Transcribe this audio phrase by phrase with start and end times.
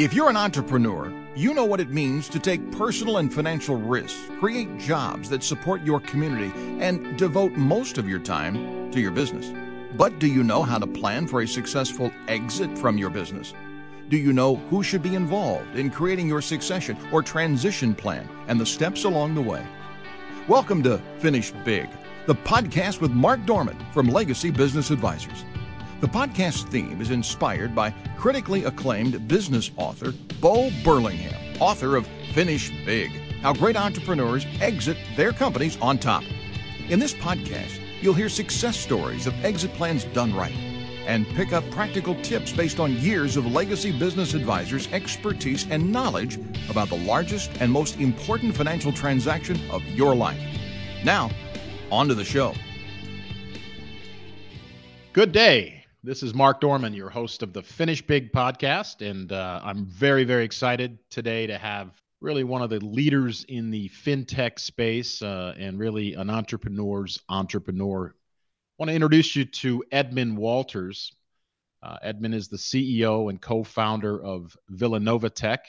[0.00, 4.30] If you're an entrepreneur, you know what it means to take personal and financial risks,
[4.38, 6.50] create jobs that support your community,
[6.82, 9.52] and devote most of your time to your business.
[9.98, 13.52] But do you know how to plan for a successful exit from your business?
[14.08, 18.58] Do you know who should be involved in creating your succession or transition plan and
[18.58, 19.66] the steps along the way?
[20.48, 21.90] Welcome to Finish Big,
[22.24, 25.44] the podcast with Mark Dorman from Legacy Business Advisors.
[26.00, 32.70] The podcast theme is inspired by critically acclaimed business author Bo Burlingham, author of Finish
[32.86, 33.10] Big
[33.42, 36.24] How Great Entrepreneurs Exit Their Companies on Top.
[36.88, 40.56] In this podcast, you'll hear success stories of exit plans done right
[41.06, 46.38] and pick up practical tips based on years of legacy business advisors' expertise and knowledge
[46.70, 50.40] about the largest and most important financial transaction of your life.
[51.04, 51.30] Now,
[51.92, 52.54] on to the show.
[55.12, 55.79] Good day.
[56.02, 59.06] This is Mark Dorman, your host of the Finish Big podcast.
[59.06, 61.90] And uh, I'm very, very excited today to have
[62.22, 68.06] really one of the leaders in the fintech space uh, and really an entrepreneur's entrepreneur.
[68.06, 68.12] I
[68.78, 71.12] want to introduce you to Edmond Walters.
[71.82, 75.66] Uh, Edmond is the CEO and co founder of Villanova Tech,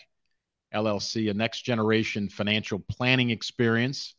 [0.73, 4.15] LLC, a next generation financial planning experience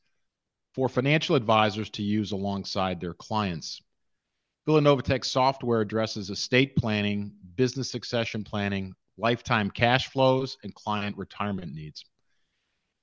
[0.74, 3.80] for financial advisors to use alongside their clients.
[4.64, 11.74] Villanova Tech software addresses estate planning, business succession planning, lifetime cash flows, and client retirement
[11.74, 12.04] needs.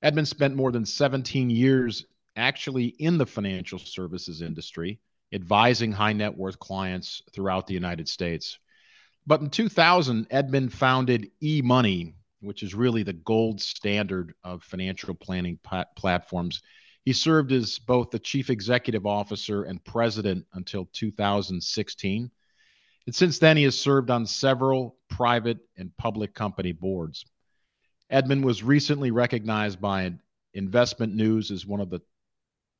[0.01, 2.05] Edmond spent more than 17 years
[2.37, 5.01] actually in the financial services industry,
[5.33, 8.57] advising high net worth clients throughout the United States.
[9.27, 15.59] But in 2000, Edmond founded eMoney, which is really the gold standard of financial planning
[15.97, 16.61] platforms
[17.09, 22.29] he served as both the chief executive officer and president until 2016.
[23.07, 27.25] And since then, he has served on several private and public company boards.
[28.11, 30.13] Edmond was recently recognized by
[30.53, 31.99] Investment News as one of the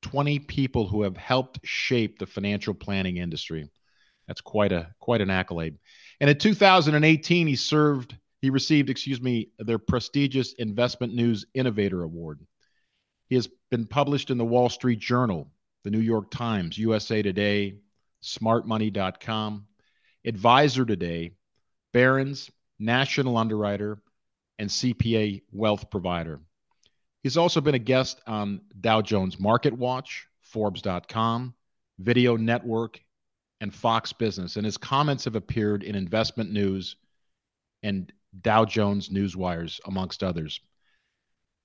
[0.03, 3.67] 20 people who have helped shape the financial planning industry.
[4.27, 5.79] That's quite a quite an accolade.
[6.19, 12.41] And in 2018, he served he received, excuse me, their prestigious Investment News Innovator Award.
[13.29, 15.47] He has been published in the Wall Street Journal,
[15.83, 17.75] the New York Times, USA Today,
[18.23, 19.67] smartmoney.com,
[20.25, 21.31] Advisor Today,
[21.93, 24.01] Barron's, National Underwriter,
[24.57, 26.39] and CPA Wealth Provider.
[27.23, 31.53] He's also been a guest on Dow Jones Market Watch, Forbes.com,
[31.99, 32.99] Video Network,
[33.61, 36.95] and Fox Business, and his comments have appeared in Investment News
[37.83, 38.11] and
[38.41, 40.61] Dow Jones Newswires, amongst others.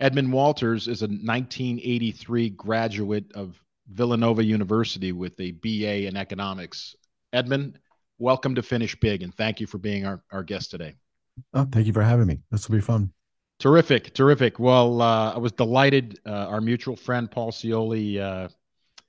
[0.01, 6.97] Edmond Walters is a 1983 graduate of Villanova University with a BA in economics.
[7.33, 7.79] Edmond,
[8.19, 10.95] welcome to Finish Big, and thank you for being our, our guest today.
[11.53, 12.41] Oh, thank you for having me.
[12.51, 13.13] This will be fun.
[13.61, 14.59] Terrific, terrific.
[14.59, 16.19] Well, uh, I was delighted.
[16.27, 18.49] Uh, our mutual friend Paul Cioli uh,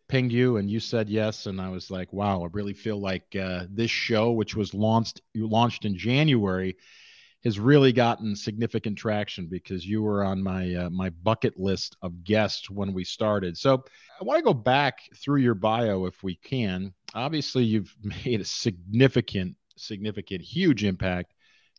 [0.07, 3.35] pinged you, and you said yes, and I was like, "Wow, I really feel like
[3.35, 6.78] uh, this show, which was launched you launched in January,
[7.45, 12.23] has really gotten significant traction because you were on my uh, my bucket list of
[12.23, 13.56] guests when we started.
[13.56, 13.85] So
[14.19, 16.91] I want to go back through your bio if we can.
[17.13, 17.95] Obviously, you've
[18.25, 21.34] made a significant, significant, huge impact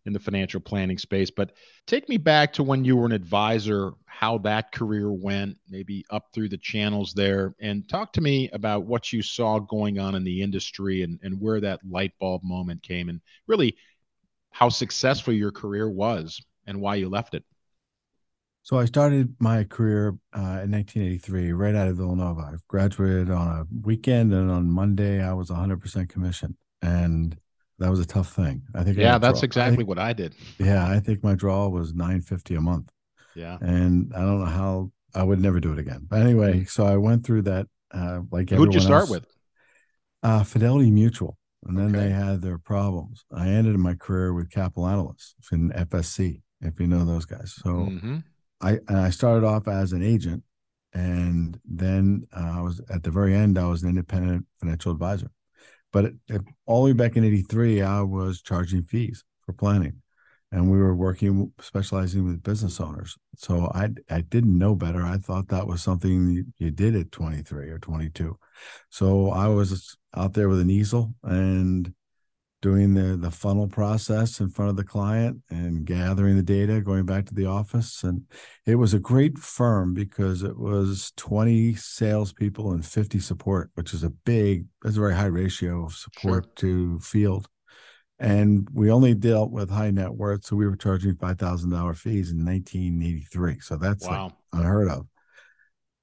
[0.07, 1.33] in the financial planning space.
[1.33, 1.51] But
[1.89, 6.29] take me back to when you were an advisor, how that career went, maybe up
[6.33, 10.23] through the channels there, and talk to me about what you saw going on in
[10.23, 13.77] the industry and, and where that light bulb moment came and really
[14.57, 17.45] how successful your career was and why you left it.
[18.63, 22.41] So I started my career uh, in 1983, right out of Villanova.
[22.41, 27.37] I graduated on a weekend, and on Monday I was 100% commission, and
[27.79, 28.63] that was a tough thing.
[28.75, 28.97] I think.
[28.97, 30.35] Yeah, that's draw, exactly I think, what I did.
[30.59, 32.91] Yeah, I think my draw was 950 a month.
[33.35, 36.07] Yeah, and I don't know how I would never do it again.
[36.09, 37.67] But anyway, so I went through that.
[37.93, 39.11] Uh, like who'd you start else.
[39.11, 39.27] with?
[40.23, 42.07] Uh, Fidelity Mutual and then okay.
[42.07, 43.25] they had their problems.
[43.35, 47.55] I ended my career with Capital Analysts in FSC, if you know those guys.
[47.63, 48.19] So mm-hmm.
[48.61, 50.43] I I started off as an agent,
[50.95, 53.59] and then uh, I was at the very end.
[53.59, 55.31] I was an independent financial advisor,
[55.93, 60.03] but it, it, all the way back in '83, I was charging fees for planning,
[60.53, 63.17] and we were working specializing with business owners.
[63.37, 65.03] So I I didn't know better.
[65.03, 68.39] I thought that was something you, did at 23 or 22.
[68.89, 71.93] So I was out there with an easel and
[72.63, 77.05] doing the the funnel process in front of the client and gathering the data, going
[77.07, 78.05] back to the office.
[78.05, 78.23] And
[78.65, 84.05] it was a great firm because it was 20 salespeople and 50 support, which is
[84.05, 86.53] a big, that's a very high ratio of support sure.
[86.57, 87.49] to field.
[88.19, 90.45] And we only dealt with high net worth.
[90.47, 93.61] So we were charging $5,000 fees in 1983.
[93.61, 94.25] So that's wow.
[94.25, 95.07] like unheard of.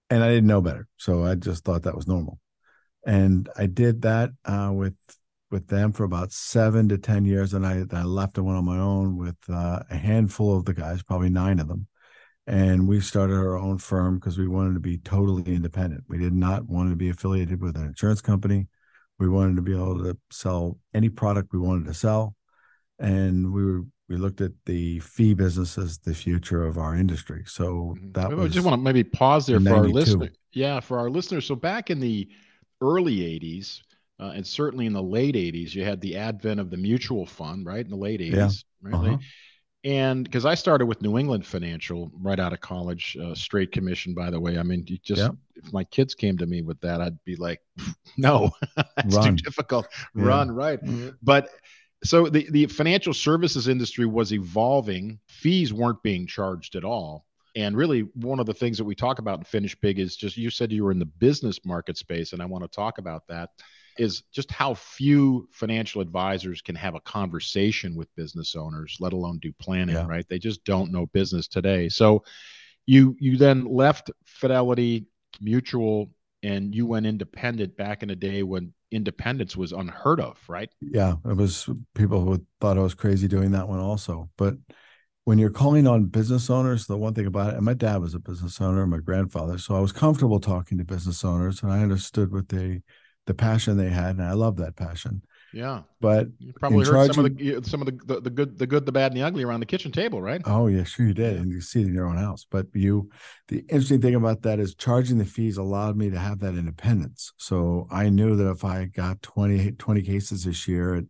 [0.10, 0.88] And I didn't know better.
[0.98, 2.40] So I just thought that was normal.
[3.06, 4.96] And I did that uh, with
[5.54, 8.66] with them for about seven to ten years, and I, I left and went on
[8.66, 11.88] my own with uh, a handful of the guys, probably nine of them,
[12.48, 16.06] and we started our own firm because we wanted to be totally independent.
[16.10, 18.68] We did not want to be affiliated with an insurance company.
[19.20, 22.36] We wanted to be able to sell any product we wanted to sell,
[23.00, 27.44] and we were we looked at the fee business as the future of our industry.
[27.46, 28.12] So mm-hmm.
[28.14, 30.32] that I just want to maybe pause there for our listeners.
[30.52, 31.46] Yeah, for our listeners.
[31.46, 32.28] So back in the
[32.82, 33.82] early '80s,
[34.20, 37.66] uh, and certainly in the late 80s you had the advent of the mutual fund
[37.66, 38.50] right in the late 80s yeah.
[38.82, 39.18] right uh-huh.
[39.84, 44.14] And because i started with new england financial right out of college uh, straight commission
[44.14, 45.30] by the way i mean you just yeah.
[45.56, 47.62] if my kids came to me with that i'd be like
[48.18, 49.36] no that's Run.
[49.36, 50.26] too difficult yeah.
[50.26, 51.10] Run right mm-hmm.
[51.22, 51.50] but
[52.04, 57.26] so the, the financial services industry was evolving fees weren't being charged at all
[57.56, 60.38] and really, one of the things that we talk about in Finish Big is just
[60.38, 63.28] you said you were in the business market space, and I want to talk about
[63.28, 63.52] that
[63.98, 69.40] is just how few financial advisors can have a conversation with business owners, let alone
[69.40, 70.06] do planning, yeah.
[70.08, 70.26] right?
[70.30, 71.90] They just don't know business today.
[71.90, 72.24] So
[72.86, 75.06] you you then left Fidelity
[75.42, 76.12] Mutual
[76.44, 80.70] and you went independent back in a day when independence was unheard of, right?
[80.82, 84.30] Yeah, it was people who thought I was crazy doing that one also.
[84.38, 84.56] But
[85.24, 88.14] when you're calling on business owners, the one thing about it, and my dad was
[88.14, 91.82] a business owner, my grandfather, so I was comfortable talking to business owners and I
[91.82, 92.82] understood what they
[93.26, 95.22] the passion they had, and I love that passion.
[95.54, 98.58] Yeah, but you probably heard charging, some of the some of the, the, the good
[98.58, 100.42] the good the bad and the ugly around the kitchen table, right?
[100.46, 102.46] Oh yeah, sure you did, and you see it in your own house.
[102.50, 103.12] But you,
[103.50, 107.34] the interesting thing about that is charging the fees allowed me to have that independence.
[107.38, 111.04] So I knew that if I got 20, 20 cases this year at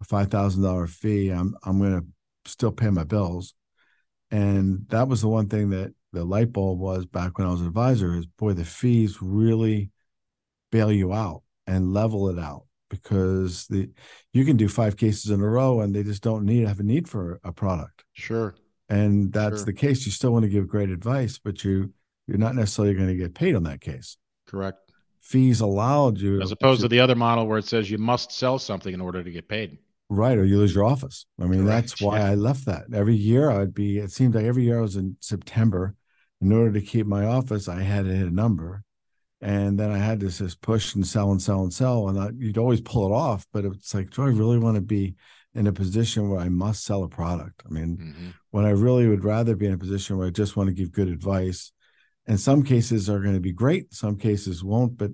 [0.00, 3.52] a five thousand dollar fee, I'm I'm going to still pay my bills,
[4.30, 7.60] and that was the one thing that the light bulb was back when I was
[7.60, 8.16] an advisor.
[8.16, 9.90] Is boy, the fees really
[10.70, 13.88] bail you out and level it out because the
[14.32, 16.82] you can do five cases in a row and they just don't need have a
[16.82, 18.04] need for a product.
[18.12, 18.54] Sure.
[18.88, 19.66] And that's sure.
[19.66, 20.04] the case.
[20.04, 21.92] You still want to give great advice, but you
[22.26, 24.18] you're not necessarily going to get paid on that case.
[24.46, 24.78] Correct.
[25.20, 28.32] Fees allowed you as opposed to, to the other model where it says you must
[28.32, 29.78] sell something in order to get paid.
[30.08, 31.26] Right, or you lose your office.
[31.38, 31.90] I mean, Correct.
[31.90, 32.30] that's why yeah.
[32.30, 32.86] I left that.
[32.92, 33.98] Every year I'd be.
[33.98, 35.94] It seemed like every year I was in September.
[36.42, 38.82] In order to keep my office, I had to hit a number,
[39.40, 42.30] and then I had to just push and sell and sell and sell, and I,
[42.36, 43.46] you'd always pull it off.
[43.52, 45.14] But it's like, do I really want to be
[45.54, 47.62] in a position where I must sell a product?
[47.66, 48.28] I mean, mm-hmm.
[48.50, 50.92] when I really would rather be in a position where I just want to give
[50.92, 51.72] good advice.
[52.26, 55.10] And some cases are going to be great, some cases won't, but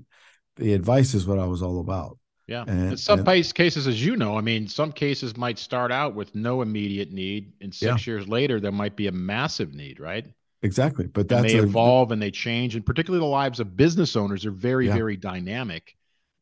[0.57, 2.19] the advice is what I was all about.
[2.47, 2.65] Yeah.
[2.67, 6.15] And, in some and, cases, as you know, I mean, some cases might start out
[6.15, 8.13] with no immediate need, and six yeah.
[8.13, 10.27] years later, there might be a massive need, right?
[10.63, 11.07] Exactly.
[11.07, 12.75] But that's and they a, evolve and they change.
[12.77, 14.95] And particularly the lives of business owners are very, yeah.
[14.95, 15.97] very dynamic.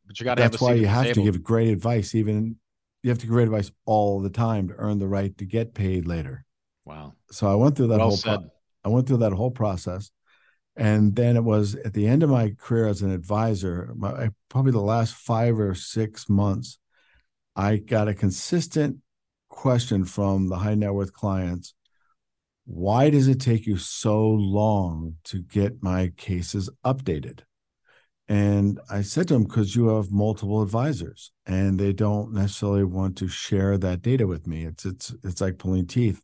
[0.07, 2.15] But you got to have That's why you have to give great advice.
[2.15, 2.57] Even
[3.03, 5.73] you have to give great advice all the time to earn the right to get
[5.73, 6.45] paid later.
[6.85, 7.13] Wow.
[7.31, 8.49] So I went through that well whole pro-
[8.83, 10.11] I went through that whole process.
[10.77, 14.73] And then it was at the end of my career as an advisor, my, probably
[14.73, 16.79] the last five or six months,
[17.55, 18.97] I got a consistent
[19.47, 21.73] question from the high net worth clients
[22.65, 27.41] why does it take you so long to get my cases updated?
[28.27, 33.17] And I said to him, because you have multiple advisors and they don't necessarily want
[33.19, 34.65] to share that data with me.
[34.65, 36.21] It's it's it's like pulling teeth.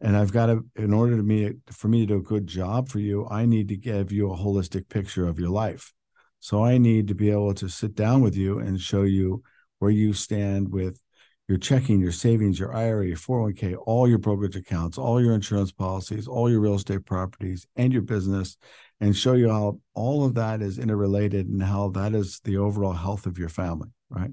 [0.00, 2.88] And I've got to, in order to me for me to do a good job
[2.88, 5.92] for you, I need to give you a holistic picture of your life.
[6.38, 9.42] So I need to be able to sit down with you and show you
[9.78, 11.00] where you stand with
[11.48, 15.72] your checking, your savings, your IRA, your 401k, all your brokerage accounts, all your insurance
[15.72, 18.56] policies, all your real estate properties, and your business,
[19.00, 22.92] and show you how all of that is interrelated and how that is the overall
[22.92, 24.30] health of your family, right?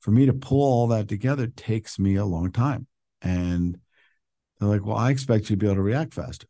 [0.00, 2.86] For me to pull all that together takes me a long time.
[3.20, 3.78] And
[4.58, 6.46] they're like, well, I expect you to be able to react faster.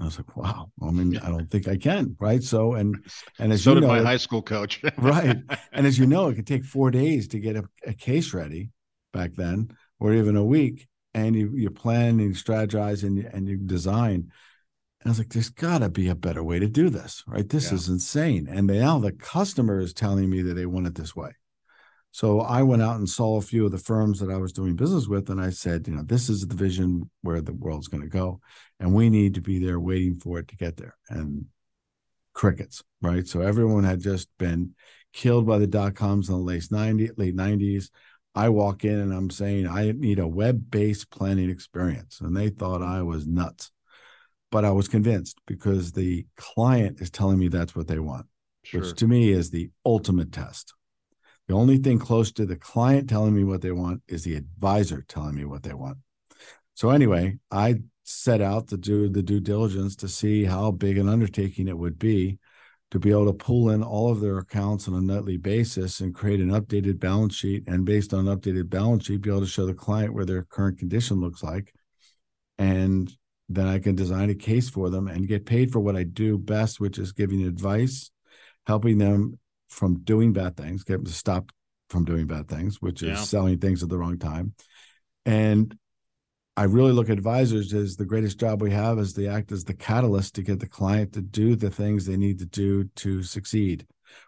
[0.00, 0.70] I was like, wow.
[0.80, 2.42] I mean, I don't think I can, right?
[2.42, 3.04] So, and
[3.38, 5.36] and as so you know, my high school coach, right?
[5.72, 8.70] And as you know, it could take four days to get a, a case ready
[9.12, 13.28] back then, or even a week, and you you plan and you strategize and you,
[13.32, 14.30] and you design.
[15.00, 17.48] And I was like, there's got to be a better way to do this, right?
[17.48, 17.76] This yeah.
[17.76, 18.48] is insane.
[18.50, 21.30] And now the customer is telling me that they want it this way.
[22.10, 24.74] So I went out and saw a few of the firms that I was doing
[24.74, 28.02] business with, and I said, you know, this is the vision where the world's going
[28.02, 28.40] to go,
[28.80, 30.96] and we need to be there waiting for it to get there.
[31.10, 31.46] And
[32.36, 33.26] crickets, right?
[33.26, 34.74] So everyone had just been
[35.12, 37.90] killed by the dot coms in the late 90s, late 90s.
[38.36, 42.82] I walk in and I'm saying I need a web-based planning experience, and they thought
[42.82, 43.70] I was nuts.
[44.52, 48.26] But I was convinced because the client is telling me that's what they want,
[48.62, 48.82] sure.
[48.82, 50.74] which to me is the ultimate test.
[51.48, 55.04] The only thing close to the client telling me what they want is the advisor
[55.08, 55.98] telling me what they want.
[56.74, 61.08] So anyway, I set out to do the due diligence to see how big an
[61.08, 62.38] undertaking it would be
[62.92, 66.14] to be able to pull in all of their accounts on a nightly basis and
[66.14, 69.66] create an updated balance sheet and based on updated balance sheet be able to show
[69.66, 71.72] the client where their current condition looks like
[72.58, 73.12] and
[73.48, 76.38] then i can design a case for them and get paid for what i do
[76.38, 78.10] best which is giving advice
[78.66, 79.38] helping them
[79.68, 81.50] from doing bad things get them to stop
[81.90, 83.16] from doing bad things which is yeah.
[83.16, 84.54] selling things at the wrong time
[85.24, 85.76] and
[86.56, 89.64] I really look at advisors as the greatest job we have is to act as
[89.64, 93.22] the catalyst to get the client to do the things they need to do to
[93.22, 93.86] succeed,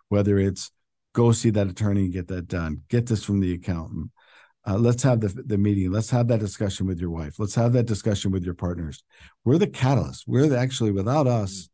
[0.09, 0.71] whether it's
[1.15, 4.11] go see that attorney and get that done, get this from the accountant.
[4.67, 5.91] Uh, let's have the, the meeting.
[5.91, 7.39] Let's have that discussion with your wife.
[7.39, 9.03] Let's have that discussion with your partners.
[9.45, 10.25] We're the catalyst.
[10.27, 11.71] We're the, actually, without us,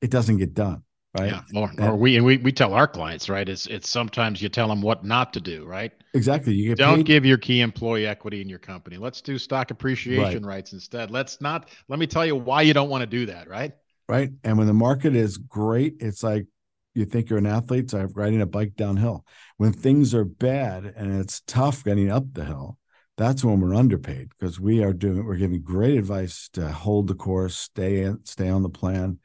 [0.00, 0.82] it doesn't get done
[1.18, 1.32] right?
[1.52, 3.48] Yeah, or, or we and we, we tell our clients, right?
[3.48, 5.92] It's it's sometimes you tell them what not to do, right?
[6.14, 6.54] Exactly.
[6.54, 7.06] You don't paid.
[7.06, 8.96] give your key employee equity in your company.
[8.96, 10.56] Let's do stock appreciation right.
[10.56, 11.10] rights instead.
[11.10, 11.70] Let's not.
[11.88, 13.72] Let me tell you why you don't want to do that, right?
[14.08, 14.30] Right.
[14.44, 16.46] And when the market is great, it's like
[16.94, 17.90] you think you're an athlete.
[17.90, 19.24] So I'm riding a bike downhill.
[19.56, 22.78] When things are bad and it's tough getting up the hill,
[23.16, 27.14] that's when we're underpaid because we are doing we're giving great advice to hold the
[27.14, 29.18] course, stay in, stay on the plan,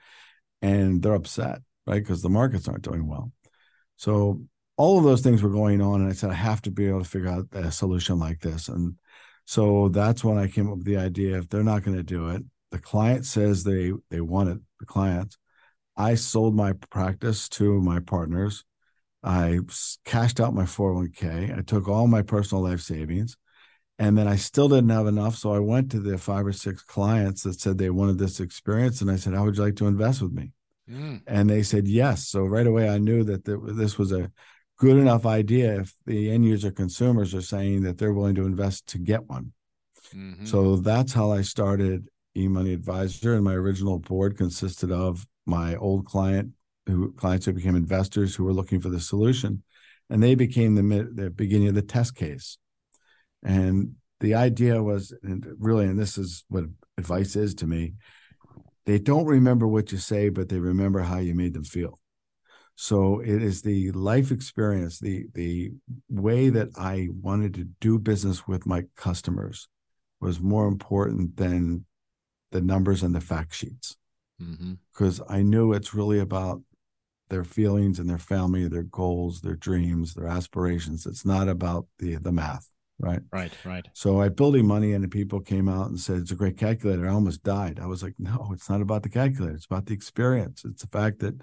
[0.61, 2.01] and they're upset right?
[2.01, 3.31] Because the markets aren't doing well.
[3.97, 4.41] So
[4.77, 7.03] all of those things were going on, and I said I have to be able
[7.03, 8.67] to figure out a solution like this.
[8.67, 8.95] And
[9.45, 12.29] so that's when I came up with the idea: if they're not going to do
[12.29, 14.59] it, the client says they they want it.
[14.79, 15.37] The client,
[15.95, 18.63] I sold my practice to my partners.
[19.23, 19.59] I
[20.05, 21.57] cashed out my 401k.
[21.57, 23.37] I took all my personal life savings.
[23.97, 25.35] And then I still didn't have enough.
[25.35, 29.01] So I went to the five or six clients that said they wanted this experience.
[29.01, 30.51] And I said, How would you like to invest with me?
[30.89, 31.21] Mm.
[31.27, 32.27] And they said yes.
[32.27, 34.31] So right away, I knew that this was a
[34.77, 38.87] good enough idea if the end user consumers are saying that they're willing to invest
[38.87, 39.53] to get one.
[40.13, 40.45] Mm-hmm.
[40.45, 43.35] So that's how I started eMoney Advisor.
[43.35, 46.51] And my original board consisted of my old client,
[46.85, 49.63] who clients who became investors who were looking for the solution,
[50.09, 52.57] and they became the, the beginning of the test case.
[53.43, 56.65] And the idea was, and really, and this is what
[56.97, 57.93] advice is to me,
[58.85, 61.99] they don't remember what you say, but they remember how you made them feel.
[62.75, 65.71] So it is the life experience, the the
[66.09, 69.67] way that I wanted to do business with my customers
[70.19, 71.85] was more important than
[72.51, 73.95] the numbers and the fact sheets.
[74.37, 75.33] Because mm-hmm.
[75.33, 76.61] I knew it's really about
[77.29, 81.05] their feelings and their family, their goals, their dreams, their aspirations.
[81.05, 83.19] It's not about the the math right?
[83.31, 83.85] Right, right.
[83.93, 87.07] So I built eMoney, and the people came out and said it's a great calculator.
[87.07, 87.79] I almost died.
[87.81, 89.55] I was like, no, it's not about the calculator.
[89.55, 90.63] It's about the experience.
[90.65, 91.35] It's the fact that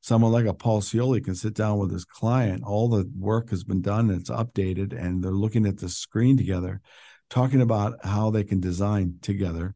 [0.00, 2.62] someone like a Paul Cioli can sit down with his client.
[2.64, 4.10] All the work has been done.
[4.10, 6.80] And it's updated, and they're looking at the screen together,
[7.30, 9.74] talking about how they can design together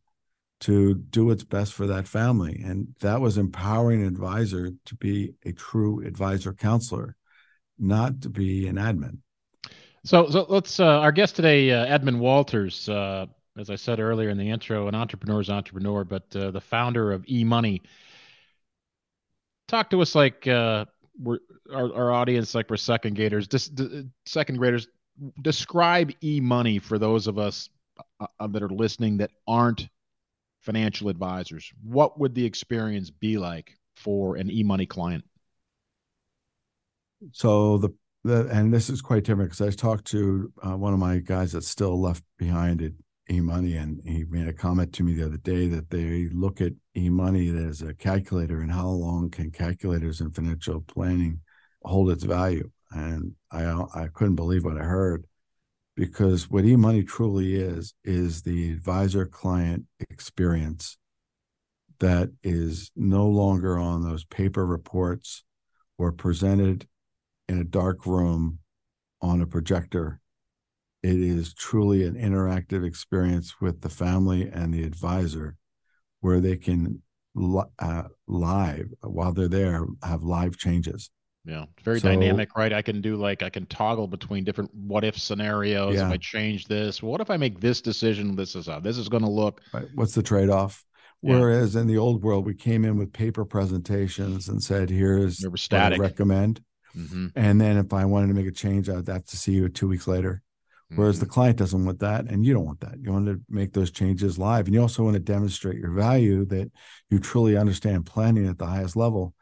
[0.59, 2.63] to do what's best for that family.
[2.65, 7.17] And that was empowering an advisor to be a true advisor counselor,
[7.79, 9.19] not to be an admin.
[10.07, 10.79] So, so let's.
[10.79, 13.27] Uh, our guest today, uh, Edmond Walters, uh,
[13.59, 17.23] as I said earlier in the intro, an entrepreneur's entrepreneur, but uh, the founder of
[17.23, 17.81] eMoney.
[19.67, 20.85] Talk to us like uh,
[21.21, 21.41] we're
[21.75, 23.49] our, our audience, like we're second graders.
[23.49, 23.69] Dis,
[24.27, 24.87] second graders,
[25.43, 27.69] describe eMoney for those of us
[28.21, 29.89] uh, that are listening that aren't
[30.61, 31.73] financial advisors.
[31.83, 35.25] What would the experience be like for an eMoney client?
[37.33, 37.91] So the
[38.27, 41.53] the, and this is quite different because I talked to uh, one of my guys
[41.53, 42.93] that's still left behind at
[43.31, 46.73] eMoney, and he made a comment to me the other day that they look at
[46.97, 51.41] eMoney as a calculator and how long can calculators in financial planning
[51.83, 52.71] hold its value.
[52.91, 53.65] And I
[53.95, 55.27] I couldn't believe what I heard
[55.97, 60.99] because what eMoney truly is is the advisor client experience
[61.99, 65.43] that is no longer on those paper reports
[65.99, 66.87] or presented
[67.49, 68.59] in a dark room
[69.21, 70.21] on a projector.
[71.03, 75.57] It is truly an interactive experience with the family and the advisor
[76.21, 77.03] where they can
[77.79, 81.11] uh, live while they're there have live changes.
[81.45, 82.73] Yeah, very so, dynamic, right?
[82.73, 85.95] I can do like I can toggle between different what if scenarios.
[85.95, 86.07] Yeah.
[86.07, 88.35] If I change this, what if I make this decision?
[88.35, 89.61] This is how this is going to look.
[89.73, 89.87] Right.
[89.95, 90.85] What's the trade off?
[91.23, 91.39] Yeah.
[91.39, 95.73] Whereas in the old world, we came in with paper presentations and said, "Here's what
[95.73, 96.61] I recommend."
[96.97, 97.27] Mm-hmm.
[97.37, 99.89] And then if I wanted to make a change, I'd have to see you two
[99.89, 100.43] weeks later.
[100.95, 101.25] Whereas mm-hmm.
[101.25, 102.99] the client doesn't want that, and you don't want that.
[103.01, 106.45] You want to make those changes live, and you also want to demonstrate your value
[106.47, 106.71] that
[107.11, 109.35] you truly understand planning at the highest level.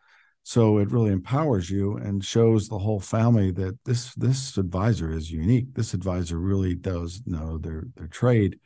[0.43, 5.31] So it really empowers you and shows the whole family that this this advisor is
[5.31, 5.75] unique.
[5.75, 8.59] This advisor really does know their their trade.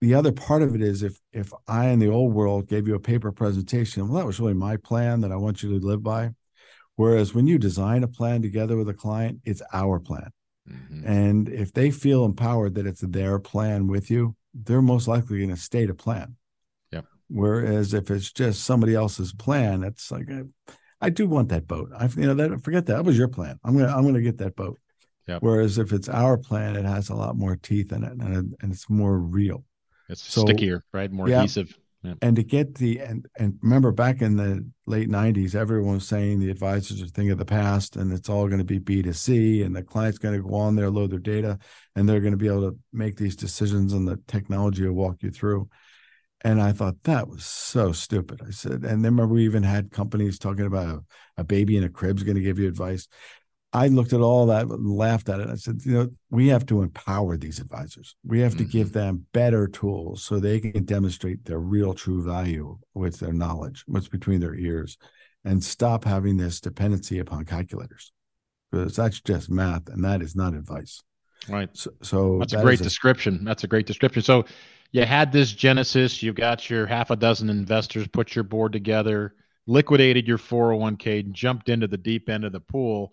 [0.00, 2.94] The other part of it is if if I in the old world gave you
[2.94, 6.02] a paper presentation, well, that was really my plan that I want you to live
[6.02, 6.30] by.
[6.98, 10.30] Whereas when you design a plan together with a client, it's our plan
[10.70, 11.06] Mm-hmm.
[11.06, 15.50] And if they feel empowered that it's their plan with you, they're most likely going
[15.50, 16.36] to stay to plan.
[16.92, 17.06] Yep.
[17.28, 20.42] Whereas if it's just somebody else's plan, it's like I,
[21.00, 21.90] I do want that boat.
[21.96, 22.96] I you know that forget that.
[22.96, 23.58] That was your plan.
[23.64, 24.78] I'm gonna I'm gonna get that boat.
[25.26, 25.42] Yep.
[25.42, 28.72] Whereas if it's our plan, it has a lot more teeth in it and, and
[28.72, 29.64] it's more real.
[30.08, 31.12] It's so, stickier, right?
[31.12, 31.76] More yeah, adhesive.
[32.22, 36.38] And to get the and and remember back in the late '90s, everyone was saying
[36.38, 39.74] the advisors are thing of the past, and it's all going to be B2C, and
[39.74, 41.58] the client's going to go on there, load their data,
[41.96, 45.22] and they're going to be able to make these decisions, and the technology will walk
[45.22, 45.68] you through.
[46.42, 48.40] And I thought that was so stupid.
[48.46, 51.82] I said, and then remember we even had companies talking about a, a baby in
[51.82, 53.08] a crib's going to give you advice.
[53.72, 55.48] I looked at all that and laughed at it.
[55.48, 58.16] I said, you know, we have to empower these advisors.
[58.24, 58.70] We have to mm-hmm.
[58.70, 63.84] give them better tools so they can demonstrate their real true value with their knowledge,
[63.86, 64.96] what's between their ears,
[65.44, 68.12] and stop having this dependency upon calculators.
[68.70, 71.02] Because that's just math and that is not advice.
[71.46, 71.68] Right.
[71.74, 73.44] So, so that's that a great description.
[73.44, 74.22] that's a great description.
[74.22, 74.46] So
[74.92, 79.34] you had this genesis, you got your half a dozen investors, put your board together,
[79.66, 83.12] liquidated your 401k, jumped into the deep end of the pool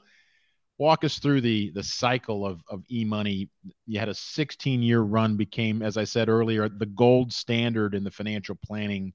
[0.77, 3.49] walk us through the the cycle of of e-money.
[3.85, 8.03] You had a 16 year run became as i said earlier the gold standard in
[8.03, 9.13] the financial planning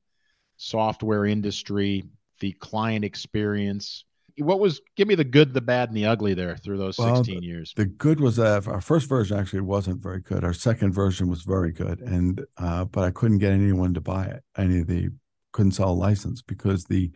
[0.57, 2.05] software industry
[2.41, 4.05] the client experience.
[4.39, 7.35] What was give me the good the bad and the ugly there through those 16
[7.35, 7.75] well, years.
[7.77, 10.45] the good was that our first version actually wasn't very good.
[10.45, 14.25] Our second version was very good and uh, but i couldn't get anyone to buy
[14.27, 14.43] it.
[14.57, 15.11] Any of the
[15.53, 17.11] couldn't sell a license because the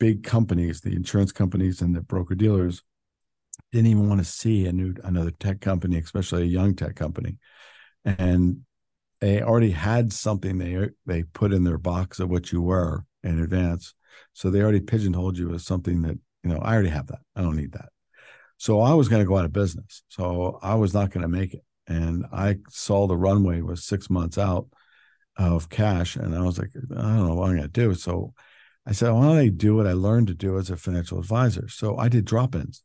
[0.00, 2.82] big companies the insurance companies and the broker dealers
[3.72, 7.38] didn't even want to see a new another tech company, especially a young tech company,
[8.04, 8.60] and
[9.20, 13.40] they already had something they they put in their box of what you were in
[13.40, 13.94] advance,
[14.32, 17.20] so they already pigeonholed you as something that you know I already have that.
[17.36, 17.90] I don't need that.
[18.56, 20.02] So I was going to go out of business.
[20.08, 24.10] So I was not going to make it, and I saw the runway was six
[24.10, 24.66] months out
[25.36, 27.94] of cash, and I was like, I don't know what I'm going to do.
[27.94, 28.34] So
[28.86, 31.68] I said, why don't I do what I learned to do as a financial advisor?
[31.68, 32.82] So I did drop-ins.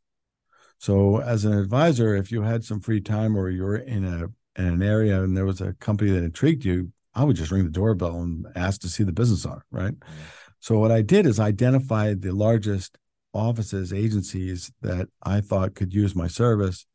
[0.78, 4.26] So as an advisor, if you had some free time or you're in a
[4.60, 7.64] in an area and there was a company that intrigued you, I would just ring
[7.64, 9.92] the doorbell and ask to see the business owner, right?
[9.92, 10.22] Mm-hmm.
[10.60, 12.98] So what I did is identify the largest
[13.32, 16.86] offices, agencies that I thought could use my service.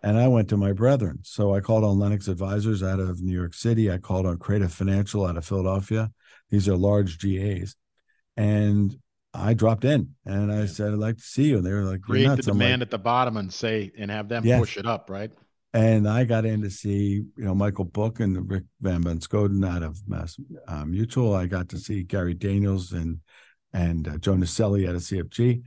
[0.00, 1.18] And I went to my brethren.
[1.22, 3.90] So I called on Lenox Advisors out of New York City.
[3.90, 6.12] I called on Creative Financial out of Philadelphia.
[6.50, 7.74] These are large GAs.
[8.36, 8.96] And
[9.34, 11.58] I dropped in and I said, I'd like to see you.
[11.58, 14.28] And they were like, create the demand like, at the bottom and say, and have
[14.28, 14.58] them yes.
[14.58, 15.30] push it up, right?
[15.74, 19.82] And I got in to see, you know, Michael Book and Rick Van Bunschoten out
[19.82, 20.36] of Mass
[20.66, 21.34] uh, Mutual.
[21.34, 23.20] I got to see Gary Daniels and
[23.74, 25.62] and uh, Joe Naselli at a CFG.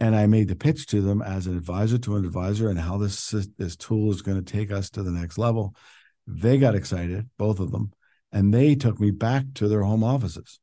[0.00, 2.98] And I made the pitch to them as an advisor to an advisor and how
[2.98, 5.76] this this tool is going to take us to the next level.
[6.26, 7.92] They got excited, both of them,
[8.32, 10.58] and they took me back to their home offices.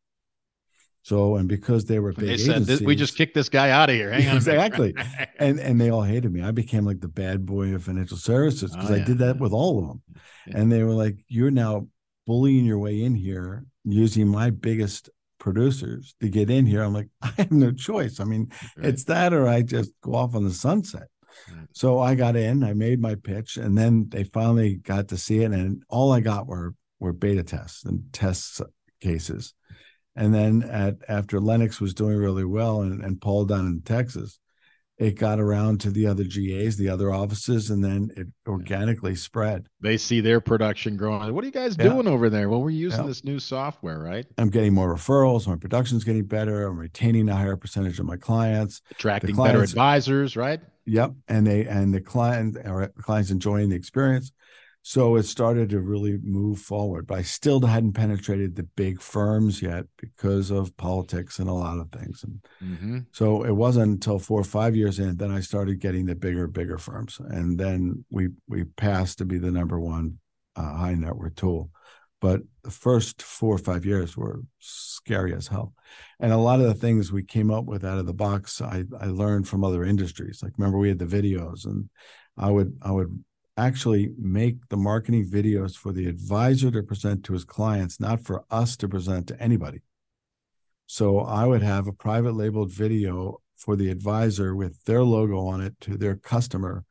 [1.04, 3.90] So, and because they were big they said, agencies, we just kicked this guy out
[3.90, 4.12] of here.
[4.12, 4.94] Hang on exactly.
[5.40, 6.44] and and they all hated me.
[6.44, 9.02] I became like the bad boy of financial services because oh, yeah.
[9.02, 10.02] I did that with all of them.
[10.46, 10.58] Yeah.
[10.58, 11.88] And they were like, "You're now
[12.28, 15.10] bullying your way in here using my biggest
[15.40, 18.20] producers to get in here." I'm like, I have no choice.
[18.20, 18.88] I mean, right.
[18.90, 21.08] it's that or I just go off on the sunset.
[21.52, 21.68] Right.
[21.74, 25.40] So I got in, I made my pitch, and then they finally got to see
[25.40, 28.62] it, and all I got were were beta tests and test
[29.02, 29.56] cases
[30.16, 34.40] and then at after Lenox was doing really well and, and Paul down in Texas,
[35.02, 39.66] it got around to the other GAs, the other offices, and then it organically spread.
[39.80, 41.34] They see their production growing.
[41.34, 41.86] What are you guys yeah.
[41.86, 42.50] doing over there?
[42.50, 43.08] Well, we're using yeah.
[43.08, 44.28] this new software, right?
[44.38, 45.48] I'm getting more referrals.
[45.48, 46.68] My production's getting better.
[46.68, 48.84] I'm retaining a higher percentage of my clients.
[48.92, 50.60] Attracting clients, better advisors, right?
[50.86, 51.14] Yep.
[51.28, 54.32] And they and the client our clients enjoying the experience.
[54.84, 59.62] So it started to really move forward, but I still hadn't penetrated the big firms
[59.62, 62.24] yet because of politics and a lot of things.
[62.24, 63.00] And mm-hmm.
[63.12, 66.48] so it wasn't until four or five years in then I started getting the bigger,
[66.48, 70.18] bigger firms, and then we we passed to be the number one
[70.56, 71.70] uh, high net worth tool.
[72.20, 75.74] But the first four or five years were scary as hell,
[76.20, 78.84] and a lot of the things we came up with out of the box, I
[79.00, 80.42] I learned from other industries.
[80.42, 81.88] Like remember we had the videos, and
[82.36, 83.24] I would I would
[83.58, 88.46] actually make the marketing videos for the advisor to present to his clients, not for
[88.50, 89.82] us to present to anybody.
[90.88, 95.62] So I would have a private labeled video for the advisor with their logo on
[95.62, 96.84] it to their customer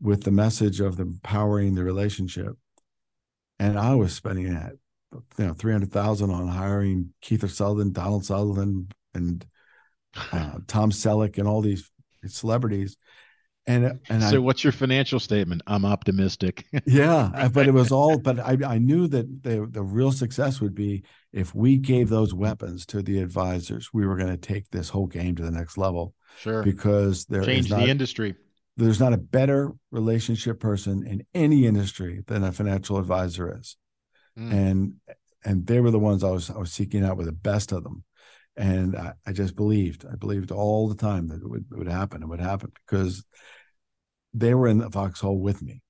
[0.00, 2.56] with the message of empowering the relationship.
[3.58, 4.72] And I was spending that,
[5.38, 9.44] you know, 300,000 on hiring Keith Sutherland, Donald Sutherland, and
[10.32, 11.90] uh, Tom Selleck and all these
[12.26, 12.96] celebrities
[13.66, 15.62] and and so I, what's your financial statement?
[15.66, 16.64] I'm optimistic.
[16.86, 20.74] Yeah but it was all but i i knew that the the real success would
[20.74, 21.02] be
[21.32, 25.06] if we gave those weapons to the advisors we were going to take this whole
[25.06, 26.14] game to the next level.
[26.38, 26.62] Sure.
[26.62, 28.34] Because there change not, the industry.
[28.76, 33.76] there's not a better relationship person in any industry than a financial advisor is.
[34.38, 34.52] Mm.
[34.52, 34.94] and
[35.46, 37.82] and they were the ones i was i was seeking out with the best of
[37.84, 38.04] them.
[38.58, 41.88] And I, I, just believed i believed all the time that it would, it would
[41.88, 43.24] happen it would happen because
[44.34, 45.82] they were in the foxhole with me.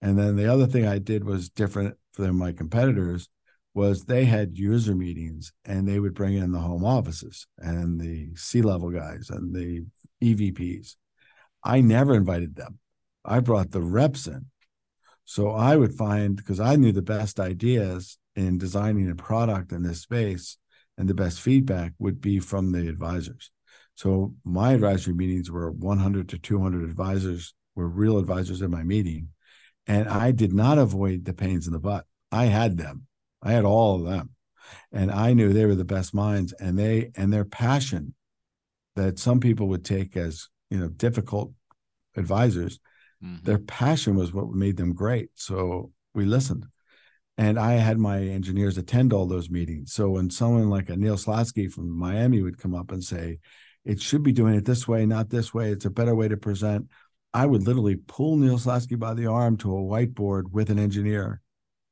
[0.00, 3.28] And then the other thing I did was different than my competitors
[3.74, 8.30] was they had user meetings and they would bring in the home offices and the
[8.34, 9.84] C-level guys and the
[10.22, 10.96] EVPs.
[11.64, 12.78] I never invited them.
[13.24, 14.46] I brought the reps in.
[15.24, 19.82] So I would find because I knew the best ideas in designing a product in
[19.82, 20.58] this space
[20.98, 23.50] and the best feedback would be from the advisors.
[23.94, 29.28] So my advisory meetings were 100 to 200 advisors were real advisors in my meeting.
[29.86, 32.06] And I did not avoid the pains in the butt.
[32.30, 33.06] I had them.
[33.42, 34.30] I had all of them.
[34.92, 38.14] And I knew they were the best minds and they and their passion
[38.94, 41.52] that some people would take as, you know, difficult
[42.16, 42.78] advisors,
[43.22, 43.44] mm-hmm.
[43.44, 45.30] their passion was what made them great.
[45.34, 46.66] So we listened.
[47.38, 49.92] And I had my engineers attend all those meetings.
[49.92, 53.38] So when someone like a Neil Slatsky from Miami would come up and say,
[53.84, 55.70] it should be doing it this way, not this way.
[55.70, 56.88] It's a better way to present.
[57.34, 61.40] I would literally pull Neil Slatsky by the arm to a whiteboard with an engineer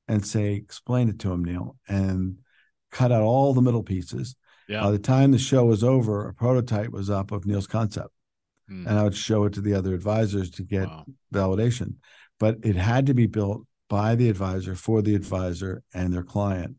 [0.06, 2.36] and say, explain it to him, Neil, and
[2.90, 4.34] cut out all the middle pieces.
[4.68, 4.82] Yeah.
[4.82, 8.10] By the time the show was over, a prototype was up of Neil's concept.
[8.70, 8.86] Mm.
[8.86, 11.06] And I would show it to the other advisors to get wow.
[11.32, 11.94] validation.
[12.38, 16.76] But it had to be built by the advisor for the advisor and their client.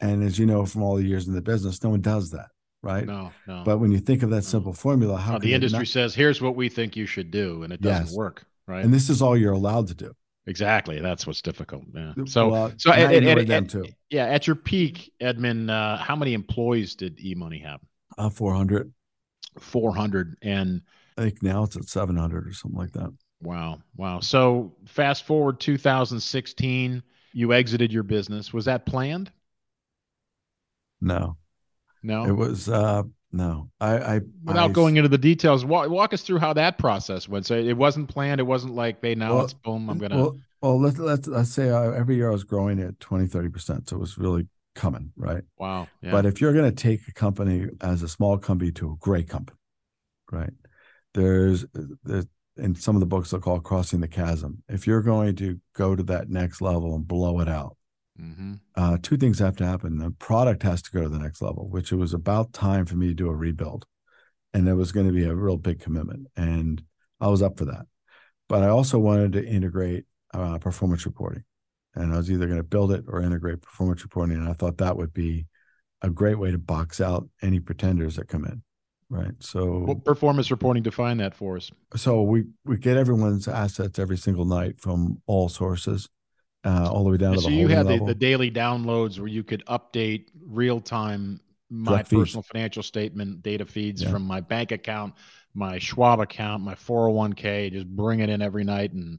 [0.00, 2.48] And as you know from all the years in the business, no one does that
[2.82, 3.06] right?
[3.06, 3.62] No, no.
[3.64, 5.88] But when you think of that simple formula, how the industry not...
[5.88, 8.14] says, "Here's what we think you should do," and it doesn't yes.
[8.14, 8.84] work, right?
[8.84, 10.14] And this is all you're allowed to do.
[10.46, 11.00] Exactly.
[11.00, 11.84] That's what's difficult.
[11.94, 12.12] Yeah.
[12.26, 13.84] So, well, so at, at, at, too.
[14.08, 17.80] yeah, at your peak, Edmond, uh, how many employees did eMoney have?
[18.18, 18.92] Uh, 400.
[19.60, 20.36] 400.
[20.42, 20.82] And
[21.16, 23.12] I think now it's at 700 or something like that.
[23.42, 23.80] Wow.
[23.96, 24.20] Wow.
[24.20, 28.52] So fast forward 2016, you exited your business.
[28.52, 29.30] Was that planned?
[31.00, 31.36] No.
[32.02, 33.70] No, it was uh no.
[33.80, 37.28] I, I without I, going into the details, walk, walk us through how that process
[37.28, 37.46] went.
[37.46, 38.40] So it wasn't planned.
[38.40, 39.88] It wasn't like they now well, it's boom.
[39.88, 40.16] I'm gonna.
[40.16, 43.48] Well, well let's let's let's say uh, every year I was growing at 20, 30
[43.48, 43.88] percent.
[43.88, 45.42] So it was really coming, right?
[45.58, 45.88] Wow.
[46.02, 46.12] Yeah.
[46.12, 49.28] But if you're going to take a company as a small company to a great
[49.28, 49.58] company,
[50.30, 50.52] right?
[51.14, 51.64] There's
[52.04, 54.62] there's in some of the books they'll call crossing the chasm.
[54.68, 57.76] If you're going to go to that next level and blow it out,
[58.20, 58.54] Mm-hmm.
[58.74, 59.98] Uh, two things have to happen.
[59.98, 62.96] The product has to go to the next level, which it was about time for
[62.96, 63.86] me to do a rebuild.
[64.52, 66.26] And it was going to be a real big commitment.
[66.36, 66.82] And
[67.20, 67.86] I was up for that.
[68.48, 70.04] But I also wanted to integrate
[70.34, 71.44] uh, performance reporting.
[71.94, 74.36] And I was either going to build it or integrate performance reporting.
[74.36, 75.46] And I thought that would be
[76.02, 78.62] a great way to box out any pretenders that come in.
[79.08, 79.32] Right.
[79.40, 81.72] So performance reporting define that for us.
[81.96, 86.08] So we we get everyone's assets every single night from all sources
[86.64, 89.28] uh, all the way down to so the you had the, the, daily downloads where
[89.28, 92.48] you could update real time my Direct personal feeds.
[92.48, 94.10] financial statement data feeds yeah.
[94.10, 95.14] from my bank account
[95.54, 99.18] my schwab account my 401k just bring it in every night and,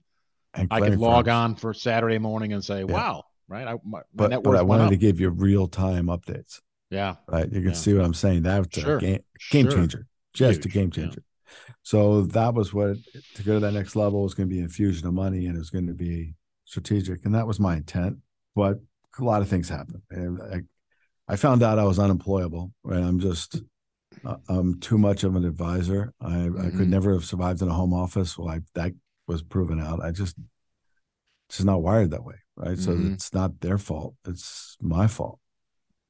[0.53, 2.85] and i could log on for saturday morning and say yeah.
[2.85, 6.59] wow right I, my, but, my but i wanted to give you real time updates
[6.89, 7.75] yeah right you can yeah.
[7.75, 8.97] see what i'm saying that's sure.
[8.97, 9.77] a game, game sure.
[9.77, 10.65] changer just Huge.
[10.65, 11.23] a game changer
[11.83, 12.97] so that was what
[13.35, 15.59] to go to that next level was going to be infusion of money and it
[15.59, 16.35] was going to be
[16.71, 18.17] strategic, and that was my intent.
[18.55, 18.79] But
[19.19, 22.71] a lot of things happened, and I, I found out I was unemployable.
[22.83, 23.61] Right, I'm just
[24.25, 26.13] uh, I'm too much of an advisor.
[26.19, 26.59] I, mm-hmm.
[26.59, 26.89] I could mm-hmm.
[26.89, 28.37] never have survived in a home office.
[28.37, 28.93] Well, I, that
[29.27, 30.01] was proven out.
[30.01, 30.35] I just
[31.49, 32.77] just not wired that way, right?
[32.77, 33.07] Mm-hmm.
[33.07, 34.15] So it's not their fault.
[34.25, 35.39] It's my fault,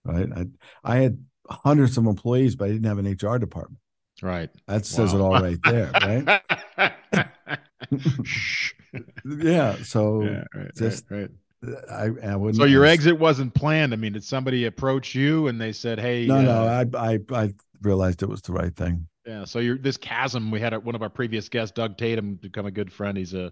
[0.05, 0.29] right?
[0.35, 0.45] I
[0.83, 3.79] I had hundreds of employees, but I didn't have an HR department.
[4.21, 4.51] Right.
[4.67, 5.19] That says wow.
[5.19, 6.93] it all right there, right?
[9.25, 9.75] yeah.
[9.83, 11.29] So yeah, right, just right,
[11.63, 11.75] right.
[11.89, 12.57] I, I wouldn't.
[12.57, 13.93] So your exit wasn't planned.
[13.93, 16.25] I mean, did somebody approach you and they said, "Hey"?
[16.25, 16.97] No, uh, no.
[16.97, 19.07] I, I I realized it was the right thing.
[19.25, 19.45] Yeah.
[19.45, 20.51] So you're this chasm.
[20.51, 23.17] We had a, one of our previous guests, Doug Tatum, become a good friend.
[23.17, 23.51] He's a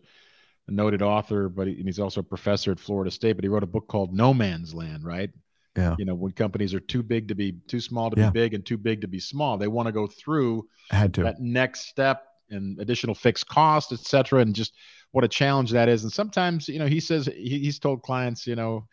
[0.68, 3.34] a noted author, but he, he's also a professor at Florida State.
[3.34, 5.30] But he wrote a book called No Man's Land, right?
[5.76, 5.96] Yeah.
[5.98, 8.30] You know, when companies are too big to be too small to yeah.
[8.30, 11.24] be big and too big to be small, they want to go through had to.
[11.24, 14.74] that next step and additional fixed cost, et cetera, and just
[15.12, 16.04] what a challenge that is.
[16.04, 18.88] And sometimes, you know, he says he, he's told clients, you know,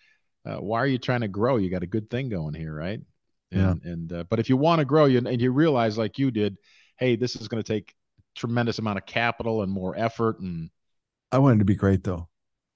[0.44, 1.56] uh, why are you trying to grow?
[1.56, 3.00] You got a good thing going here, right?
[3.50, 3.92] And, yeah.
[3.92, 6.56] And uh, but if you want to grow, you and you realize like you did,
[6.98, 7.94] hey, this is going to take
[8.34, 10.40] tremendous amount of capital and more effort.
[10.40, 10.70] And
[11.32, 12.28] I wanted to be great though.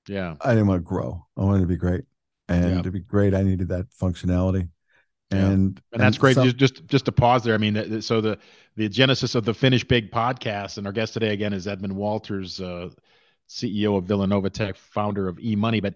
[0.09, 0.37] Yeah.
[0.40, 1.27] I didn't want to grow.
[1.37, 2.05] I wanted to be great,
[2.49, 2.83] and yeah.
[2.83, 4.69] to be great, I needed that functionality.
[5.31, 5.95] And, yeah.
[5.95, 6.35] and that's great.
[6.35, 7.55] Some, just, just just to pause there.
[7.55, 8.38] I mean, so the
[8.77, 12.61] the genesis of the Finish Big podcast, and our guest today again is Edmond Walters,
[12.61, 12.90] uh,
[13.49, 15.81] CEO of Villanova Tech, founder of eMoney.
[15.81, 15.95] But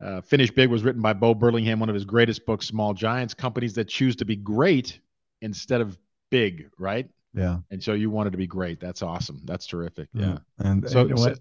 [0.00, 3.34] uh, Finish Big was written by Bo Burlingham, one of his greatest books, Small Giants,
[3.34, 5.00] companies that choose to be great
[5.40, 5.98] instead of
[6.30, 7.08] big, right?
[7.34, 7.58] Yeah.
[7.70, 8.80] And so you wanted to be great.
[8.80, 9.40] That's awesome.
[9.44, 10.08] That's terrific.
[10.12, 10.26] Yeah.
[10.26, 10.38] yeah.
[10.58, 11.34] And so, and so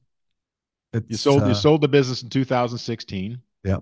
[1.08, 3.40] you sold uh, you sold the business in 2016.
[3.64, 3.78] Yeah.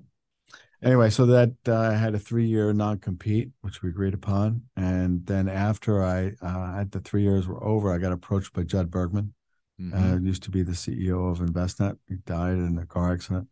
[0.83, 4.61] Anyway, so that uh, I had a three year non compete, which we agreed upon,
[4.75, 8.63] and then after I uh, had the three years were over, I got approached by
[8.63, 9.33] Judd Bergman.
[9.81, 10.13] Mm-hmm.
[10.13, 11.97] Uh, used to be the CEO of Envestnet.
[12.07, 13.47] He died in a car accident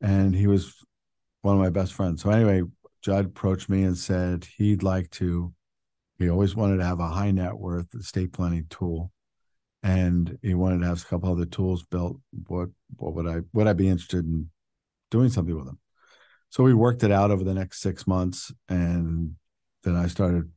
[0.00, 0.84] and he was
[1.42, 2.22] one of my best friends.
[2.22, 2.62] So anyway,
[3.02, 5.52] Judd approached me and said he'd like to.
[6.18, 9.12] He always wanted to have a high net worth estate planning tool,
[9.82, 12.18] and he wanted to have a couple other tools built.
[12.48, 14.50] What what would I would I be interested in
[15.10, 15.78] doing something with them?
[16.50, 19.34] So we worked it out over the next six months, and
[19.84, 20.50] then I started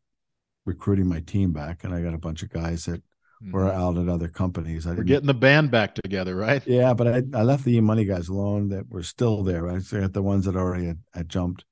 [0.65, 3.51] recruiting my team back, and I got a bunch of guys that mm-hmm.
[3.51, 4.87] were out at other companies.
[4.87, 6.65] I We're getting the band back together, right?
[6.65, 9.63] Yeah, but I, I left the money guys alone that were still there.
[9.63, 9.81] Right?
[9.81, 11.65] So I got the ones that already had, had, jumped.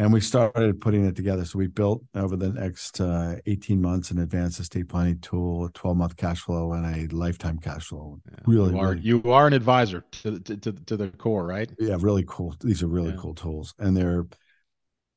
[0.00, 1.44] And we started putting it together.
[1.44, 5.70] So we built over the next uh, 18 months an advanced estate planning tool, a
[5.72, 8.18] 12 month cash flow, and a lifetime cash flow.
[8.26, 8.38] Yeah.
[8.46, 11.70] Really, you are, really, you are an advisor to, to, to, the core, right?
[11.78, 12.56] Yeah, really cool.
[12.62, 13.18] These are really yeah.
[13.18, 13.74] cool tools.
[13.78, 14.26] And they're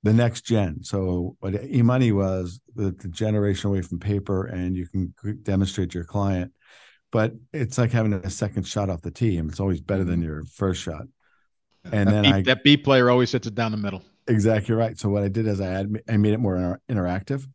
[0.04, 0.84] the next gen.
[0.84, 6.00] So what e-money was the, the, generation away from paper and you can demonstrate to
[6.00, 6.52] your client,
[7.10, 10.16] but it's like having a second shot off the tee and it's always better than
[10.16, 10.28] mm-hmm.
[10.28, 11.04] your first shot.
[11.86, 14.04] And that then I, that B player always sits it down the middle.
[14.28, 14.98] Exactly right.
[14.98, 17.46] So what I did is I had, I made it more inter- interactive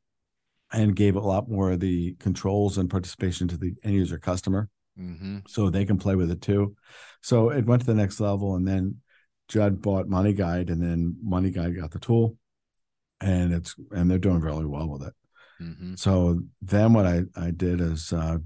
[0.72, 4.68] and gave a lot more of the controls and participation to the end user customer.
[4.98, 5.38] Mm-hmm.
[5.46, 6.74] So they can play with it too.
[7.22, 9.00] So it went to the next level and then
[9.48, 12.36] Judd bought Money Guide, and then Money Guide got the tool,
[13.20, 15.14] and it's and they're doing really well with it.
[15.60, 15.94] Mm-hmm.
[15.94, 18.38] So then what I I did is uh,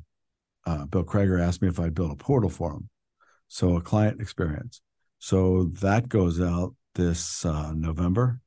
[0.65, 2.89] uh, Bill Crager asked me if I'd build a portal for him,
[3.49, 4.81] so a client experience.
[5.19, 8.41] So that goes out this uh, November.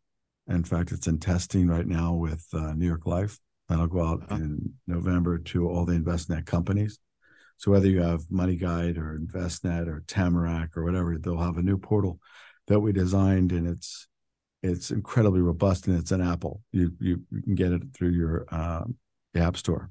[0.47, 3.39] In fact, it's in testing right now with uh, New York Life.
[3.67, 4.35] That'll go out uh-huh.
[4.35, 6.99] in November to all the Envestnet companies.
[7.57, 11.63] So whether you have Money Guide or Envestnet or Tamarac or whatever, they'll have a
[11.63, 12.19] new portal
[12.67, 14.07] that we designed, and it's
[14.61, 16.61] it's incredibly robust, and it's an Apple.
[16.71, 18.95] You you, you can get it through your um,
[19.35, 19.89] App Store.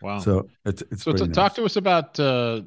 [0.00, 0.20] Wow!
[0.20, 1.34] So it's it's so to, nice.
[1.34, 2.62] talk to us about uh,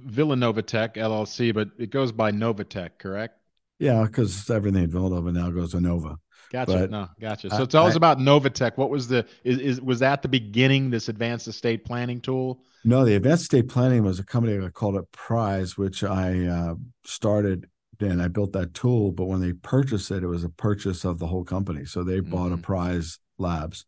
[0.00, 3.38] Villanova Tech LLC, but it goes by Novatech, correct?
[3.78, 6.16] Yeah, because everything at Villanova now goes to Nova.
[6.52, 6.72] Gotcha.
[6.72, 7.50] But no, gotcha.
[7.50, 8.76] So tell I, us about Novatech.
[8.76, 10.90] What was the is, is was that the beginning?
[10.90, 12.62] This advanced estate planning tool?
[12.84, 16.74] No, the advanced estate planning was a company I called it Prize, which I uh,
[17.04, 17.66] started
[18.00, 19.12] and I built that tool.
[19.12, 21.84] But when they purchased it, it was a purchase of the whole company.
[21.84, 22.30] So they mm-hmm.
[22.30, 23.84] bought Apprise Labs,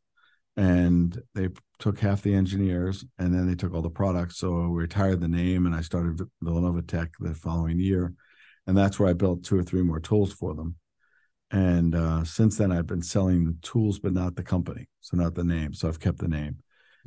[0.57, 1.49] and they
[1.79, 4.39] took half the engineers, and then they took all the products.
[4.39, 8.15] So we retired the name, and I started Villanova Tech the following year,
[8.69, 10.77] and that's where I built two or three more tools for them.
[11.51, 15.35] And uh, since then, I've been selling the tools, but not the company, so not
[15.35, 15.73] the name.
[15.73, 16.59] So I've kept the name,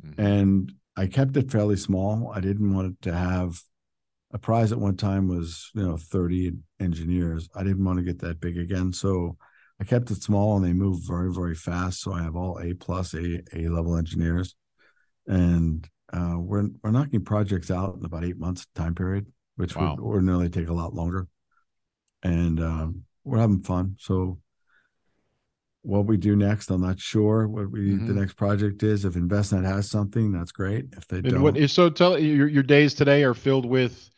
[0.04, 0.20] mm-hmm.
[0.20, 2.32] and I kept it fairly small.
[2.34, 3.62] I didn't want it to have
[4.32, 7.48] a prize at one time was you know 30 engineers.
[7.54, 9.36] I didn't want to get that big again, so
[9.80, 12.00] I kept it small, and they moved very very fast.
[12.00, 14.56] So I have all A plus A A level engineers,
[15.28, 19.94] and uh, we're we're knocking projects out in about eight months time period, which wow.
[19.94, 21.28] would ordinarily take a lot longer,
[22.22, 23.96] and um, we're having fun.
[23.98, 24.38] So
[25.82, 28.06] what we do next, I'm not sure what we mm-hmm.
[28.06, 29.04] the next project is.
[29.04, 30.86] If Envestnet has something, that's great.
[30.96, 34.08] If they and don't, what, so tell your your days today are filled with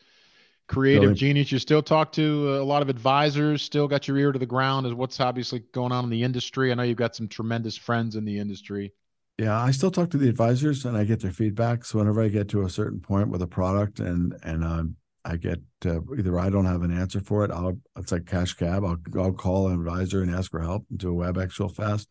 [0.67, 1.15] creative really?
[1.15, 1.53] genius.
[1.53, 3.63] You still talk to a lot of advisors.
[3.63, 6.71] Still got your ear to the ground as what's obviously going on in the industry.
[6.71, 8.93] I know you've got some tremendous friends in the industry.
[9.39, 11.85] Yeah, I still talk to the advisors and I get their feedback.
[11.85, 15.37] So whenever I get to a certain point with a product and and um, I
[15.37, 17.51] get uh, either I don't have an answer for it.
[17.51, 18.85] I'll it's like cash cab.
[18.85, 22.09] I'll I'll call an advisor and ask for help and do a WebEx real fast,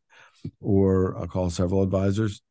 [0.60, 2.42] or I'll call several advisors.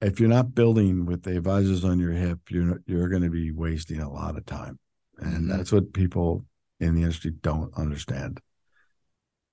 [0.00, 3.50] If you're not building with the advisors on your hip, you're you're going to be
[3.50, 4.78] wasting a lot of time.
[5.18, 5.48] And mm-hmm.
[5.48, 6.46] that's what people
[6.80, 8.40] in the industry don't understand.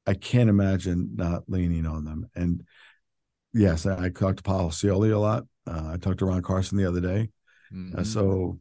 [0.06, 2.30] I can't imagine not leaning on them.
[2.36, 2.64] And
[3.54, 5.46] yes, I, I talked to Paul Cioli a lot.
[5.66, 7.30] Uh, I talked to Ron Carson the other day.
[7.72, 8.00] Uh, mm-hmm.
[8.00, 8.60] Uh, so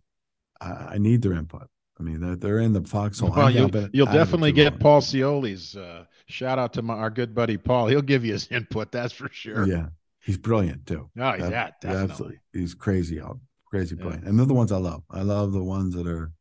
[0.61, 1.69] I, I, need their input.
[2.03, 3.31] I mean, they're, they're in the foxhole.
[3.31, 5.77] Well, you'll, you'll definitely get Paul Cioli's.
[5.77, 7.87] Uh, shout out to my, our good buddy Paul.
[7.87, 8.91] He'll give you his input.
[8.91, 9.69] That's for sure.
[9.69, 9.87] Yeah,
[10.21, 11.09] he's brilliant too.
[11.17, 12.41] Oh, that, yeah, definitely.
[12.53, 14.31] He's crazy out, crazy brilliant, yeah.
[14.31, 15.05] and they're the ones I love.
[15.11, 16.33] I love the ones that are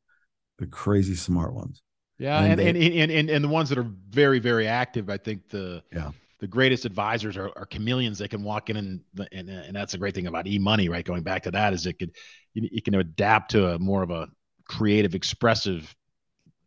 [0.57, 1.83] the crazy smart ones.
[2.17, 5.11] Yeah, and and, they, and, and, and, and the ones that are very very active.
[5.11, 8.17] I think the yeah the greatest advisors are, are chameleons.
[8.17, 11.05] They can walk in and, and and that's the great thing about eMoney, right?
[11.05, 12.15] Going back to that is it could
[12.55, 14.27] you, you can adapt to a more of a
[14.71, 15.93] creative, expressive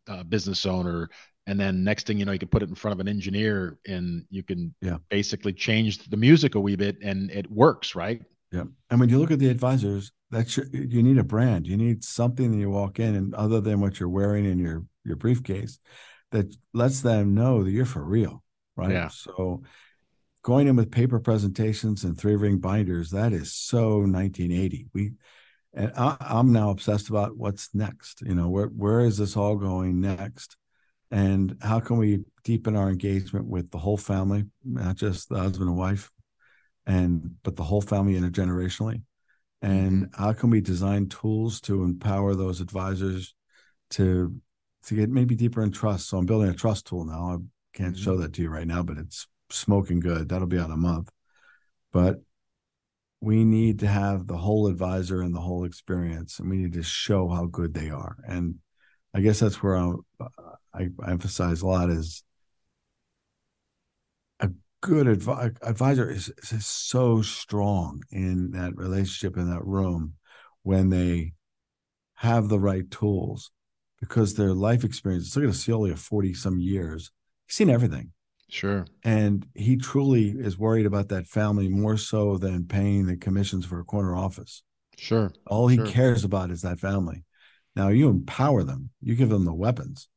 [0.07, 1.09] uh, business owner,
[1.47, 3.77] and then next thing you know, you can put it in front of an engineer,
[3.87, 4.97] and you can yeah.
[5.09, 8.21] basically change the music a wee bit, and it works, right?
[8.51, 11.67] Yeah, and when you look at the advisors, that's you need a brand.
[11.67, 14.83] You need something that you walk in, and other than what you're wearing in your
[15.03, 15.79] your briefcase,
[16.31, 18.43] that lets them know that you're for real
[18.75, 18.91] right?
[18.91, 19.07] Yeah.
[19.09, 19.63] So
[20.41, 24.87] going in with paper presentations and three ring binders, that is so 1980.
[24.93, 25.13] We
[25.75, 28.21] and I, am now obsessed about what's next.
[28.21, 30.55] You know, where where is this all going next?
[31.11, 35.69] And how can we deepen our engagement with the whole family, not just the husband
[35.69, 36.09] and wife,
[36.85, 39.01] and but the whole family intergenerationally?
[39.61, 40.23] And mm-hmm.
[40.23, 43.35] how can we design tools to empower those advisors
[43.91, 44.33] to
[44.85, 46.07] to get maybe deeper in trust?
[46.07, 47.35] So I'm building a trust tool now.
[47.35, 48.21] I can't show mm-hmm.
[48.21, 50.29] that to you right now, but it's smoking good.
[50.29, 51.11] That'll be out a month.
[51.91, 52.21] But
[53.25, 56.83] we need to have the whole advisor and the whole experience, and we need to
[56.83, 58.17] show how good they are.
[58.27, 58.59] And
[59.15, 59.93] I guess that's where I,
[60.71, 62.23] I, emphasize a lot is
[64.39, 70.13] a good advi- advisor is, is so strong in that relationship in that room
[70.61, 71.33] when they
[72.17, 73.49] have the right tools
[73.99, 75.35] because their life experience.
[75.35, 77.09] Look at a of forty some years
[77.47, 78.11] he's seen everything.
[78.49, 78.85] Sure.
[79.03, 83.79] And he truly is worried about that family more so than paying the commissions for
[83.79, 84.63] a corner office.
[84.97, 85.31] Sure.
[85.47, 85.87] All he sure.
[85.87, 87.23] cares about is that family.
[87.75, 90.07] Now you empower them, you give them the weapons.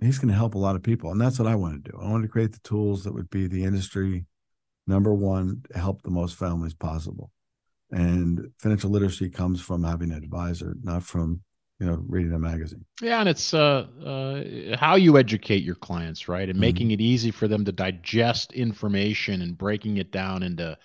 [0.00, 1.12] He's going to help a lot of people.
[1.12, 1.98] And that's what I want to do.
[2.00, 4.26] I want to create the tools that would be the industry
[4.86, 7.30] number one to help the most families possible.
[7.92, 11.42] And financial literacy comes from having an advisor, not from
[11.82, 16.28] you know reading a magazine yeah and it's uh, uh, how you educate your clients
[16.28, 16.60] right and mm-hmm.
[16.60, 20.78] making it easy for them to digest information and breaking it down into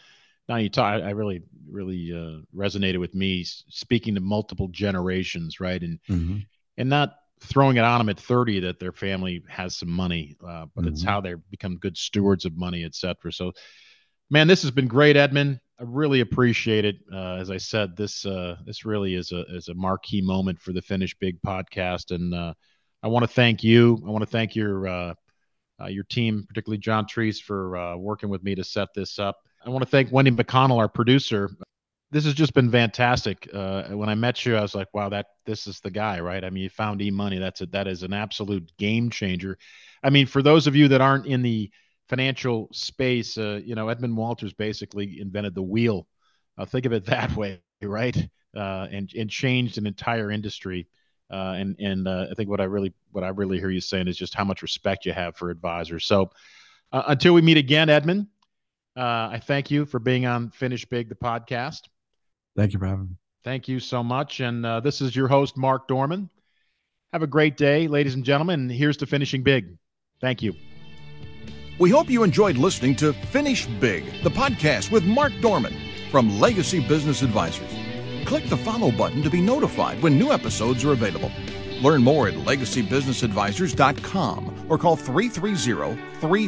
[0.50, 5.84] now you talk i really really uh, resonated with me speaking to multiple generations right
[5.84, 6.38] and mm-hmm.
[6.78, 10.66] and not throwing it on them at 30 that their family has some money uh,
[10.74, 10.94] but mm-hmm.
[10.94, 13.52] it's how they become good stewards of money etc so
[14.32, 16.98] man this has been great Edmond I really appreciate it.
[17.12, 20.74] Uh, as I said, this uh, this really is a is a marquee moment for
[20.74, 22.54] the Finish Big podcast, and uh,
[23.04, 24.02] I want to thank you.
[24.06, 25.14] I want to thank your uh,
[25.80, 29.38] uh, your team, particularly John Treese, for uh, working with me to set this up.
[29.64, 31.52] I want to thank Wendy McConnell, our producer.
[32.10, 33.48] This has just been fantastic.
[33.54, 36.50] when I met you, I was like, "Wow, that this is the guy, right?" I
[36.50, 37.38] mean, you found E Money.
[37.38, 39.60] That's a, that is an absolute game changer.
[40.04, 41.70] I mean, for those of you that aren't in the
[42.08, 46.08] financial space, uh, you know, Edmond Walters basically invented the wheel.
[46.58, 48.18] Uh, think of it that way, right?
[48.56, 50.88] Uh, and and changed an entire industry.
[51.30, 54.08] Uh, and and uh, I think what I really what I really hear you saying
[54.08, 56.06] is just how much respect you have for advisors.
[56.06, 56.32] So
[56.92, 58.28] uh, until we meet again, Edmond,
[58.96, 61.82] I thank you for being on Finish Big, the podcast.
[62.56, 63.16] Thank you for having me.
[63.44, 64.40] Thank you so much.
[64.40, 66.30] And this is your host, Mark Dorman.
[67.14, 68.70] Have a great day, ladies and gentlemen.
[68.70, 69.78] Here's to finishing big.
[70.20, 70.54] Thank you.
[71.80, 75.76] We hope you enjoyed listening to Finish Big, the podcast with Mark Dorman
[76.10, 77.70] from Legacy Business Advisors.
[78.26, 81.32] Click the follow button to be notified when new episodes are available.
[81.84, 86.48] Learn more at legacybusinessadvisors.com or call 330 350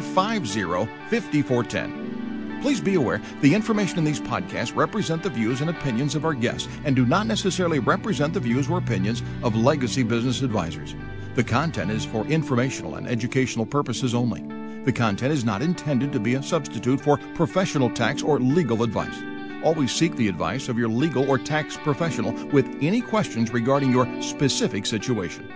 [0.80, 2.60] 5410.
[2.60, 6.34] Please be aware the information in these podcasts represent the views and opinions of our
[6.34, 10.96] guests and do not necessarily represent the views or opinions of Legacy Business Advisors.
[11.36, 14.59] The content is for informational and educational purposes only.
[14.84, 19.14] The content is not intended to be a substitute for professional tax or legal advice.
[19.62, 24.08] Always seek the advice of your legal or tax professional with any questions regarding your
[24.22, 25.52] specific situation.